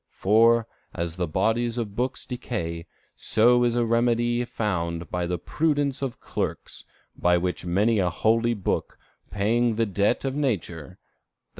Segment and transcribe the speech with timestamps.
[0.09, 5.37] For, as the bodies of books decay, so a remedy is found out by the
[5.37, 6.83] prudence of clerks,
[7.15, 8.97] by which a holy book
[9.29, 11.05] paying the debt of nature [_i.